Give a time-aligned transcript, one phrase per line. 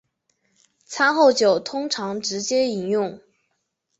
[0.87, 3.21] 餐后酒通常直接饮用。